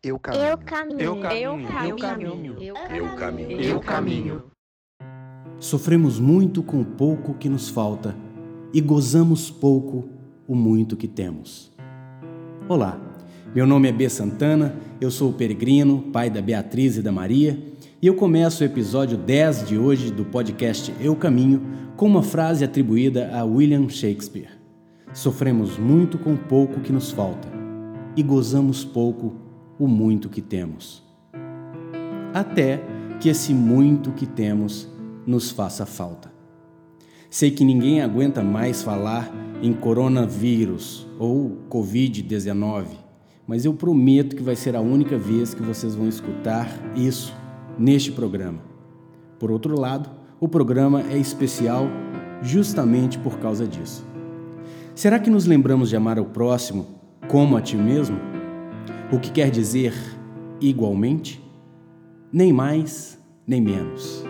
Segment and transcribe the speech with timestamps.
[0.00, 0.44] Eu caminho.
[0.46, 1.00] Eu caminho.
[1.00, 1.68] Eu caminho.
[1.82, 2.56] Eu caminho.
[2.60, 3.60] Eu caminho.
[3.60, 4.42] Eu caminho.
[5.58, 8.14] Sofremos muito com o pouco que nos falta
[8.72, 10.08] e gozamos pouco
[10.46, 11.72] o muito que temos.
[12.68, 12.96] Olá,
[13.52, 14.08] meu nome é B.
[14.08, 17.58] Santana, eu sou o peregrino, pai da Beatriz e da Maria,
[18.00, 21.60] e eu começo o episódio 10 de hoje do podcast Eu Caminho
[21.96, 24.60] com uma frase atribuída a William Shakespeare.
[25.12, 27.48] Sofremos muito com o pouco que nos falta
[28.16, 29.47] e gozamos pouco
[29.78, 31.02] o muito que temos.
[32.34, 32.82] Até
[33.20, 34.88] que esse muito que temos
[35.26, 36.32] nos faça falta.
[37.30, 39.30] Sei que ninguém aguenta mais falar
[39.62, 42.86] em coronavírus ou Covid-19,
[43.46, 47.34] mas eu prometo que vai ser a única vez que vocês vão escutar isso
[47.78, 48.60] neste programa.
[49.38, 51.86] Por outro lado, o programa é especial
[52.42, 54.06] justamente por causa disso.
[54.94, 56.86] Será que nos lembramos de amar o próximo
[57.28, 58.37] como a ti mesmo?
[59.12, 59.94] O que quer dizer
[60.60, 61.42] igualmente?
[62.32, 64.24] Nem mais, nem menos.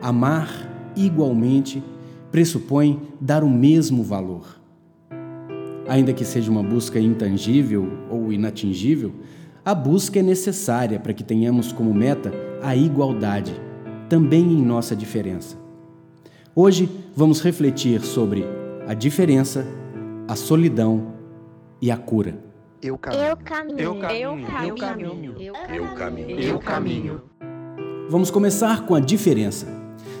[0.00, 0.50] Amar
[0.96, 1.82] igualmente
[2.30, 4.60] pressupõe dar o mesmo valor.
[5.88, 9.12] Ainda que seja uma busca intangível ou inatingível,
[9.64, 13.54] a busca é necessária para que tenhamos como meta a igualdade,
[14.08, 15.56] também em nossa diferença.
[16.54, 18.44] Hoje vamos refletir sobre
[18.86, 19.66] a diferença,
[20.28, 21.12] a solidão
[21.80, 22.51] e a cura.
[22.82, 23.28] Eu caminho.
[23.28, 23.78] Eu caminho.
[23.78, 24.44] Eu caminho.
[24.58, 25.34] Eu caminho.
[25.38, 26.40] Eu caminho.
[26.40, 27.22] Eu caminho.
[28.08, 29.68] Vamos começar com a diferença.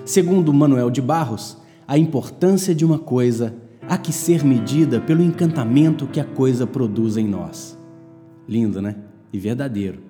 [0.04, 3.52] Segundo Manuel de Barros, a importância de uma coisa
[3.88, 7.76] há que ser medida pelo encantamento que a coisa produz em nós.
[8.48, 8.94] Lindo, né?
[9.32, 10.00] E verdadeiro.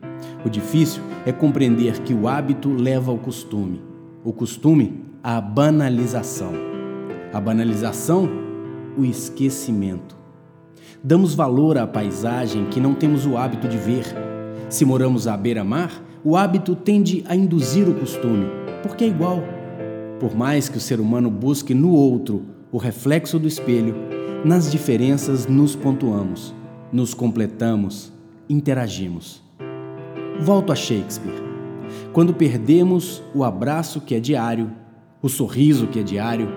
[0.45, 3.83] O difícil é compreender que o hábito leva ao costume,
[4.23, 6.53] o costume à banalização,
[7.33, 8.29] a banalização,
[8.99, 10.22] o esquecimento.
[11.05, 14.05] Damos valor à paisagem que não temos o hábito de ver.
[14.69, 18.47] Se moramos à beira-mar, o hábito tende a induzir o costume,
[18.85, 19.43] porque é igual.
[20.21, 23.97] Por mais que o ser humano busque no outro o reflexo do espelho,
[24.45, 26.55] nas diferenças nos pontuamos,
[26.93, 28.13] nos completamos,
[28.49, 29.43] interagimos.
[30.41, 31.43] Volto a Shakespeare.
[32.13, 34.71] Quando perdemos o abraço que é diário,
[35.21, 36.49] o sorriso que é diário,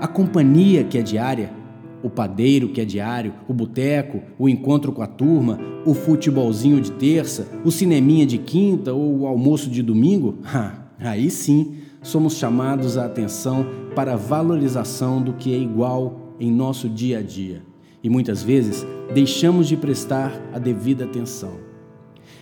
[0.00, 1.61] a companhia que é diária,
[2.02, 6.92] o padeiro que é diário, o boteco, o encontro com a turma, o futebolzinho de
[6.92, 12.98] terça, o cineminha de quinta ou o almoço de domingo, ah, aí sim somos chamados
[12.98, 17.62] a atenção para a valorização do que é igual em nosso dia a dia.
[18.02, 18.84] E muitas vezes
[19.14, 21.52] deixamos de prestar a devida atenção.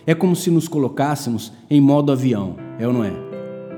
[0.05, 3.13] É como se nos colocássemos em modo avião, é ou não é?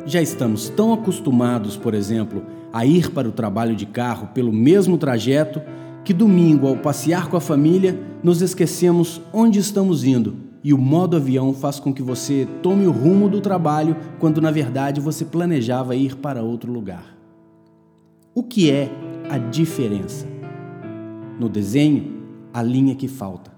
[0.05, 4.97] Já estamos tão acostumados, por exemplo, a ir para o trabalho de carro pelo mesmo
[4.97, 5.61] trajeto
[6.03, 11.15] que domingo, ao passear com a família, nos esquecemos onde estamos indo e o modo
[11.15, 15.95] avião faz com que você tome o rumo do trabalho quando na verdade você planejava
[15.95, 17.15] ir para outro lugar.
[18.33, 18.89] O que é
[19.29, 20.25] a diferença?
[21.39, 22.23] No desenho,
[22.53, 23.51] a linha que falta.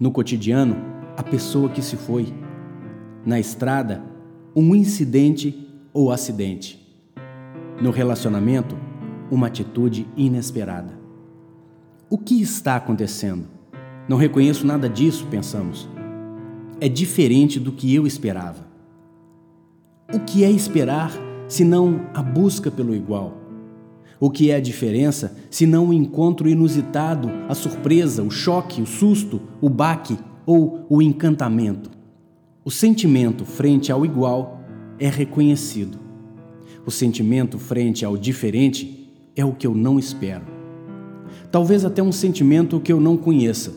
[0.00, 0.76] No cotidiano,
[1.16, 2.32] a pessoa que se foi.
[3.24, 4.02] Na estrada,
[4.54, 6.81] um incidente ou acidente.
[7.82, 8.78] No relacionamento,
[9.28, 10.96] uma atitude inesperada.
[12.08, 13.48] O que está acontecendo?
[14.08, 15.88] Não reconheço nada disso, pensamos.
[16.80, 18.64] É diferente do que eu esperava.
[20.14, 21.10] O que é esperar
[21.48, 23.36] se não a busca pelo igual?
[24.20, 28.86] O que é a diferença se não o encontro inusitado, a surpresa, o choque, o
[28.86, 30.16] susto, o baque
[30.46, 31.90] ou o encantamento?
[32.64, 34.60] O sentimento frente ao igual
[35.00, 36.11] é reconhecido.
[36.84, 40.44] O sentimento frente ao diferente é o que eu não espero.
[41.50, 43.72] Talvez até um sentimento que eu não conheça.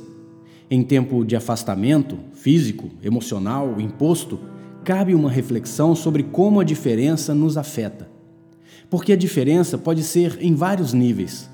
[0.72, 4.40] Em tempo de afastamento físico, emocional, imposto,
[4.84, 8.10] cabe uma reflexão sobre como a diferença nos afeta.
[8.90, 11.50] Porque a diferença pode ser em vários níveis.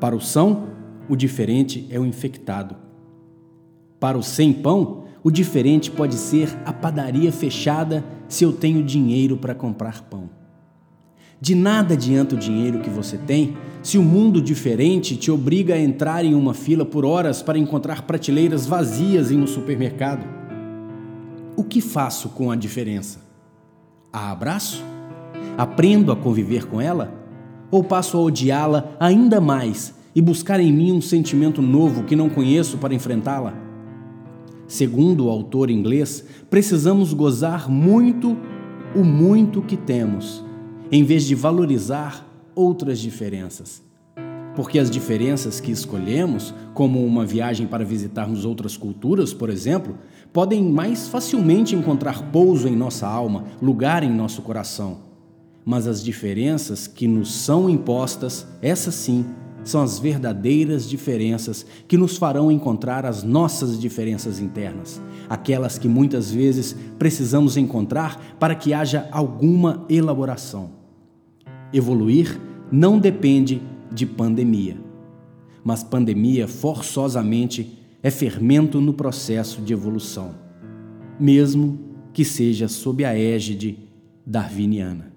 [0.00, 0.70] Para o são,
[1.08, 2.74] o diferente é o infectado.
[4.00, 9.36] Para o sem pão, o diferente pode ser a padaria fechada se eu tenho dinheiro
[9.36, 10.39] para comprar pão.
[11.42, 15.80] De nada adianta o dinheiro que você tem se o mundo diferente te obriga a
[15.80, 20.22] entrar em uma fila por horas para encontrar prateleiras vazias em um supermercado.
[21.56, 23.20] O que faço com a diferença?
[24.12, 24.84] A abraço?
[25.56, 27.10] Aprendo a conviver com ela?
[27.70, 32.28] Ou passo a odiá-la ainda mais e buscar em mim um sentimento novo que não
[32.28, 33.54] conheço para enfrentá-la?
[34.68, 38.36] Segundo o autor inglês, precisamos gozar muito
[38.94, 40.49] o muito que temos
[40.92, 43.82] em vez de valorizar outras diferenças.
[44.56, 49.96] Porque as diferenças que escolhemos, como uma viagem para visitarmos outras culturas, por exemplo,
[50.32, 54.98] podem mais facilmente encontrar pouso em nossa alma, lugar em nosso coração.
[55.64, 59.24] Mas as diferenças que nos são impostas, essas sim,
[59.62, 66.32] são as verdadeiras diferenças que nos farão encontrar as nossas diferenças internas, aquelas que muitas
[66.32, 70.79] vezes precisamos encontrar para que haja alguma elaboração.
[71.72, 72.36] Evoluir
[72.70, 73.62] não depende
[73.92, 74.76] de pandemia,
[75.62, 80.34] mas pandemia forçosamente é fermento no processo de evolução,
[81.18, 83.78] mesmo que seja sob a égide
[84.26, 85.12] darwiniana.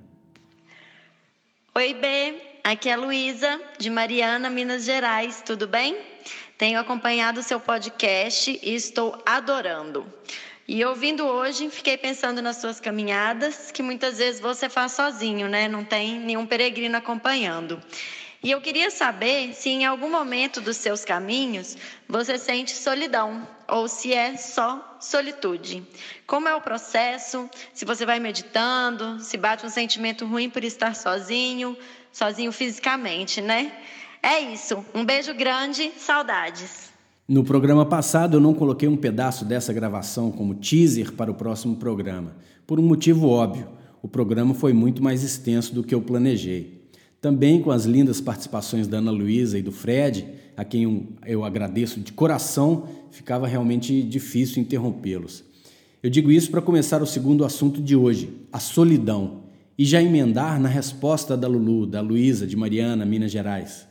[1.74, 5.98] Oi, B, aqui é a Luísa, de Mariana, Minas Gerais, tudo bem?
[6.56, 10.06] Tenho acompanhado o seu podcast e estou adorando.
[10.66, 15.68] E ouvindo hoje, fiquei pensando nas suas caminhadas, que muitas vezes você faz sozinho, né?
[15.68, 17.84] Não tem nenhum peregrino acompanhando.
[18.42, 21.78] E eu queria saber se em algum momento dos seus caminhos
[22.08, 25.86] você sente solidão ou se é só solitude.
[26.26, 27.50] Como é o processo?
[27.74, 31.78] Se você vai meditando, se bate um sentimento ruim por estar sozinho,
[32.12, 33.70] sozinho fisicamente, né?
[34.22, 34.86] É isso.
[34.94, 36.93] Um beijo grande, saudades.
[37.26, 41.78] No programa passado eu não coloquei um pedaço dessa gravação como teaser para o próximo
[41.78, 42.36] programa,
[42.68, 43.70] por um motivo óbvio.
[44.02, 46.82] O programa foi muito mais extenso do que eu planejei.
[47.22, 50.28] Também com as lindas participações da Ana Luísa e do Fred,
[50.58, 55.46] a quem eu agradeço de coração, ficava realmente difícil interrompê-los.
[56.04, 59.44] Eu digo isso para começar o segundo assunto de hoje, a solidão,
[59.78, 63.88] e já emendar na resposta da Lulu, da Luísa, de Mariana, Minas Gerais.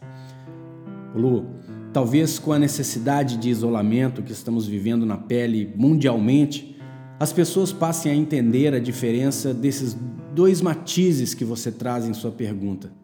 [1.14, 1.46] Lu,
[1.92, 6.76] talvez com a necessidade de isolamento que estamos vivendo na pele mundialmente,
[7.20, 9.96] as pessoas passem a entender a diferença desses
[10.34, 13.02] dois matizes que você traz em sua pergunta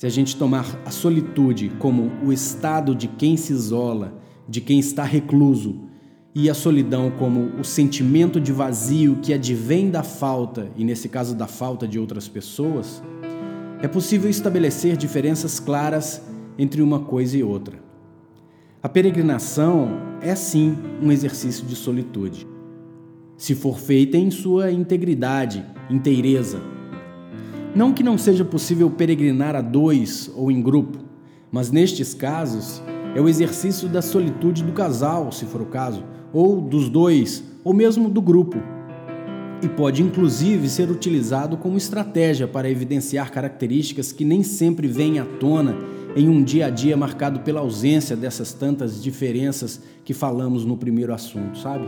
[0.00, 4.18] se a gente tomar a solitude como o estado de quem se isola,
[4.48, 5.78] de quem está recluso,
[6.34, 11.34] e a solidão como o sentimento de vazio que advém da falta, e nesse caso
[11.34, 13.02] da falta de outras pessoas,
[13.82, 16.22] é possível estabelecer diferenças claras
[16.56, 17.89] entre uma coisa e outra.
[18.82, 19.90] A peregrinação
[20.22, 22.48] é sim um exercício de solitude,
[23.36, 26.62] se for feita em sua integridade, inteireza,
[27.74, 30.98] não que não seja possível peregrinar a dois ou em grupo,
[31.52, 32.82] mas nestes casos
[33.14, 37.74] é o exercício da solitude do casal, se for o caso, ou dos dois, ou
[37.74, 38.62] mesmo do grupo.
[39.62, 45.24] E pode inclusive ser utilizado como estratégia para evidenciar características que nem sempre vêm à
[45.24, 45.76] tona
[46.16, 51.12] em um dia a dia marcado pela ausência dessas tantas diferenças que falamos no primeiro
[51.12, 51.86] assunto, sabe?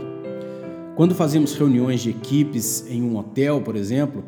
[0.95, 4.23] Quando fazemos reuniões de equipes em um hotel, por exemplo,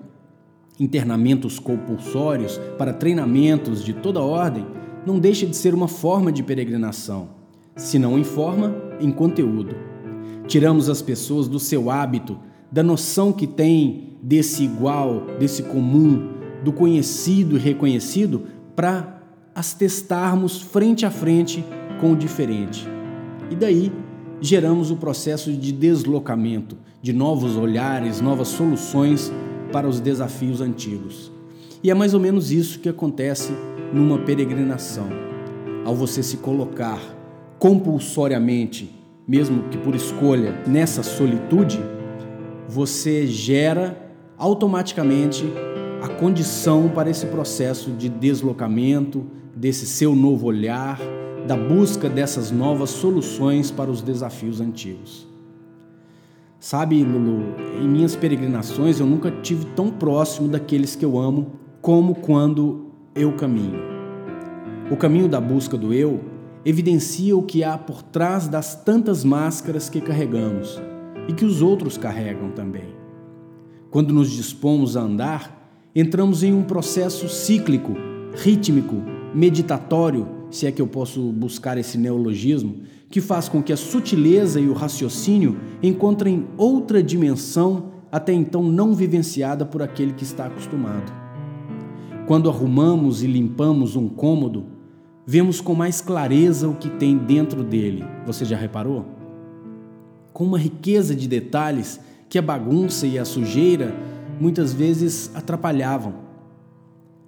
[0.80, 4.66] internamentos compulsórios para treinamentos de toda ordem,
[5.06, 7.30] não deixa de ser uma forma de peregrinação,
[7.76, 9.76] se não em forma, em conteúdo.
[10.48, 12.38] Tiramos as pessoas do seu hábito,
[12.72, 16.34] da noção que têm desse igual, desse comum,
[16.64, 18.44] do conhecido e reconhecido,
[18.76, 19.22] para
[19.54, 21.64] as testarmos frente a frente
[22.02, 22.88] com o diferente.
[23.50, 23.92] E daí
[24.42, 29.32] geramos o processo de deslocamento, de novos olhares, novas soluções
[29.72, 31.32] para os desafios antigos.
[31.84, 33.54] E é mais ou menos isso que acontece
[33.94, 35.08] numa peregrinação.
[35.86, 37.00] Ao você se colocar
[37.60, 38.90] compulsoriamente,
[39.28, 41.80] mesmo que por escolha, nessa solitude,
[42.68, 43.98] você gera
[44.38, 45.46] automaticamente
[46.02, 51.00] a condição para esse processo de deslocamento, desse seu novo olhar,
[51.48, 55.28] da busca dessas novas soluções para os desafios antigos.
[56.60, 62.16] Sabe, Lulu, em minhas peregrinações eu nunca tive tão próximo daqueles que eu amo como
[62.16, 63.80] quando eu caminho.
[64.92, 66.22] O caminho da busca do eu
[66.66, 70.82] evidencia o que há por trás das tantas máscaras que carregamos
[71.28, 72.96] e que os outros carregam também.
[73.90, 77.94] Quando nos dispomos a andar, entramos em um processo cíclico,
[78.36, 78.96] rítmico,
[79.34, 84.60] meditatório, se é que eu posso buscar esse neologismo, que faz com que a sutileza
[84.60, 91.12] e o raciocínio encontrem outra dimensão até então não vivenciada por aquele que está acostumado.
[92.28, 94.66] Quando arrumamos e limpamos um cômodo,
[95.26, 98.04] vemos com mais clareza o que tem dentro dele.
[98.26, 99.15] Você já reparou?
[100.36, 103.96] Com uma riqueza de detalhes que a bagunça e a sujeira
[104.38, 106.14] muitas vezes atrapalhavam.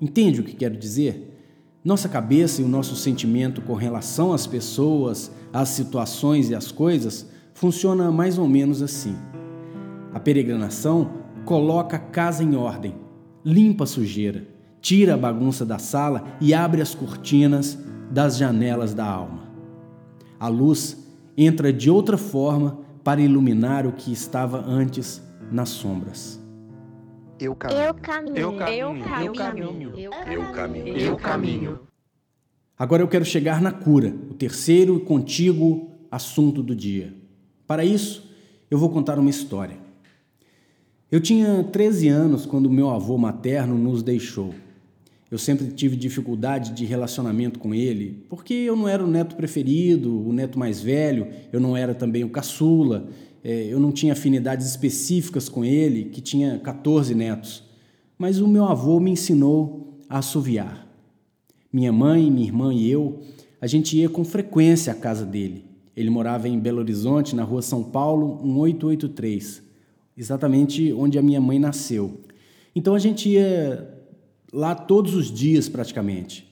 [0.01, 1.39] Entende o que quero dizer?
[1.85, 7.25] Nossa cabeça e o nosso sentimento com relação às pessoas, às situações e às coisas
[7.53, 9.15] funciona mais ou menos assim.
[10.13, 11.09] A peregrinação
[11.45, 12.93] coloca a casa em ordem,
[13.41, 14.45] limpa a sujeira,
[14.81, 17.79] tira a bagunça da sala e abre as cortinas
[18.11, 19.43] das janelas da alma.
[20.37, 26.43] A luz entra de outra forma para iluminar o que estava antes nas sombras.
[27.39, 27.79] Eu caminho.
[27.79, 28.37] Eu caminho.
[28.37, 29.23] Eu caminho.
[29.23, 29.97] Eu caminho.
[29.97, 30.11] Eu
[30.51, 30.97] caminho.
[30.97, 31.79] Eu caminho.
[32.77, 37.13] Agora eu quero chegar na cura, o terceiro e contigo assunto do dia.
[37.65, 38.29] Para isso,
[38.69, 39.77] eu vou contar uma história.
[41.09, 44.53] Eu tinha 13 anos quando meu avô materno nos deixou.
[45.29, 50.25] Eu sempre tive dificuldade de relacionamento com ele, porque eu não era o neto preferido,
[50.25, 53.09] o neto mais velho, eu não era também o caçula,
[53.43, 57.63] é, eu não tinha afinidades específicas com ele, que tinha 14 netos.
[58.17, 60.87] Mas o meu avô me ensinou a assoviar.
[61.71, 63.19] Minha mãe, minha irmã e eu,
[63.59, 65.65] a gente ia com frequência à casa dele.
[65.95, 69.61] Ele morava em Belo Horizonte, na rua São Paulo, 1883,
[70.15, 72.21] exatamente onde a minha mãe nasceu.
[72.73, 73.96] Então a gente ia
[74.51, 76.47] lá todos os dias praticamente.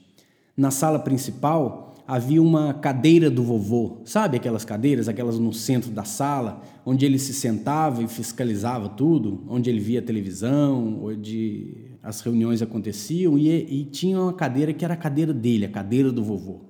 [0.56, 6.04] Na sala principal havia uma cadeira do vovô, sabe aquelas cadeiras, aquelas no centro da
[6.04, 12.62] sala, onde ele se sentava e fiscalizava tudo, onde ele via televisão, onde as reuniões
[12.62, 16.60] aconteciam, e, e tinha uma cadeira que era a cadeira dele, a cadeira do vovô.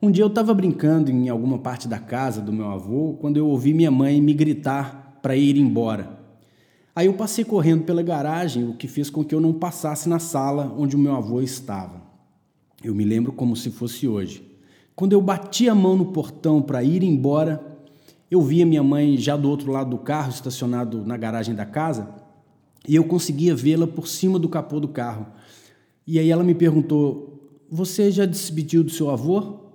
[0.00, 3.48] Um dia eu estava brincando em alguma parte da casa do meu avô quando eu
[3.48, 6.17] ouvi minha mãe me gritar para ir embora.
[6.98, 10.18] Aí eu passei correndo pela garagem, o que fez com que eu não passasse na
[10.18, 12.02] sala onde o meu avô estava.
[12.82, 14.42] Eu me lembro como se fosse hoje.
[14.96, 17.64] Quando eu bati a mão no portão para ir embora,
[18.28, 21.64] eu vi a minha mãe já do outro lado do carro, estacionado na garagem da
[21.64, 22.12] casa,
[22.88, 25.28] e eu conseguia vê-la por cima do capô do carro.
[26.04, 29.70] E aí ela me perguntou: Você já despediu do seu avô?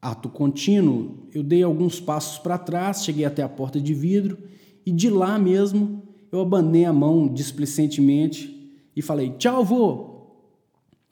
[0.00, 4.38] Ato contínuo, eu dei alguns passos para trás, cheguei até a porta de vidro
[4.86, 10.14] e de lá mesmo eu abanei a mão displicentemente e falei: Tchau, avô!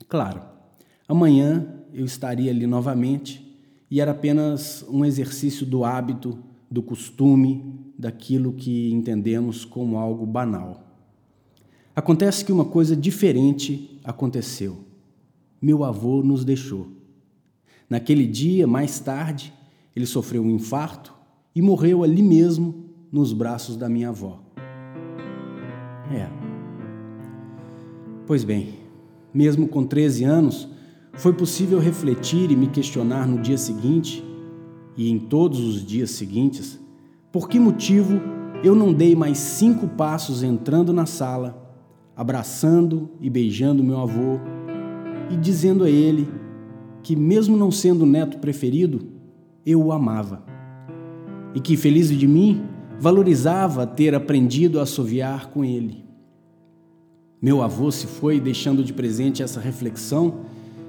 [0.08, 0.42] Claro,
[1.06, 1.64] amanhã
[1.94, 3.56] eu estaria ali novamente
[3.88, 6.36] e era apenas um exercício do hábito,
[6.68, 10.88] do costume, daquilo que entendemos como algo banal.
[11.94, 14.78] Acontece que uma coisa diferente aconteceu.
[15.60, 16.88] Meu avô nos deixou.
[17.88, 19.52] Naquele dia, mais tarde,
[19.94, 21.14] ele sofreu um infarto
[21.54, 24.51] e morreu ali mesmo, nos braços da minha avó.
[26.12, 26.28] É.
[28.26, 28.74] Pois bem,
[29.32, 30.68] mesmo com 13 anos,
[31.14, 34.24] foi possível refletir e me questionar no dia seguinte
[34.96, 36.78] e em todos os dias seguintes
[37.32, 38.20] por que motivo
[38.62, 41.74] eu não dei mais cinco passos entrando na sala,
[42.14, 44.38] abraçando e beijando meu avô
[45.30, 46.28] e dizendo a ele
[47.02, 49.08] que, mesmo não sendo o neto preferido,
[49.64, 50.44] eu o amava.
[51.54, 52.62] E que, feliz de mim,
[53.00, 56.01] valorizava ter aprendido a assoviar com ele.
[57.42, 60.42] Meu avô se foi deixando de presente essa reflexão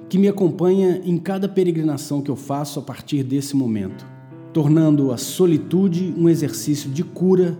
[0.07, 4.05] que me acompanha em cada peregrinação que eu faço a partir desse momento,
[4.53, 7.57] tornando a solitude um exercício de cura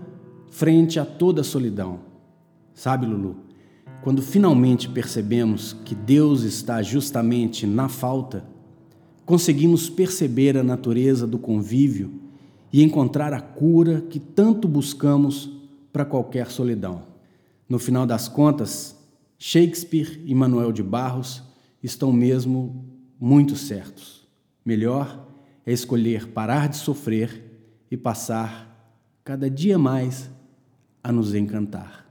[0.48, 1.98] frente a toda a solidão.
[2.72, 3.34] Sabe, Lulu,
[4.00, 8.44] quando finalmente percebemos que Deus está justamente na falta,
[9.26, 12.12] conseguimos perceber a natureza do convívio
[12.72, 15.50] e encontrar a cura que tanto buscamos
[15.92, 17.13] para qualquer solidão.
[17.74, 18.96] No final das contas,
[19.36, 21.42] Shakespeare e Manuel de Barros
[21.82, 22.88] estão mesmo
[23.18, 24.28] muito certos.
[24.64, 25.28] Melhor
[25.66, 27.42] é escolher parar de sofrer
[27.90, 30.30] e passar cada dia mais
[31.02, 32.08] a nos encantar.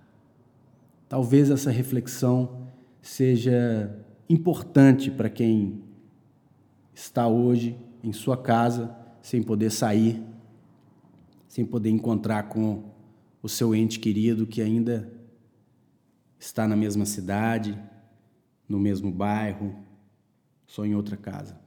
[1.08, 2.68] Talvez essa reflexão
[3.02, 3.98] seja
[4.30, 5.82] importante para quem
[6.94, 10.22] está hoje em sua casa sem poder sair
[11.48, 12.84] sem poder encontrar com
[13.42, 15.23] o seu ente querido que ainda
[16.44, 17.78] está na mesma cidade,
[18.68, 19.74] no mesmo bairro,
[20.68, 21.58] só em outra casa.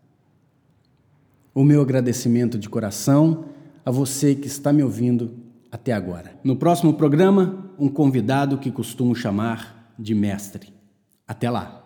[1.54, 3.47] O meu agradecimento de coração
[3.85, 5.35] a você que está me ouvindo
[5.73, 6.38] até agora.
[6.45, 10.73] No próximo programa, um convidado que costumo chamar de mestre.
[11.26, 11.86] Até lá!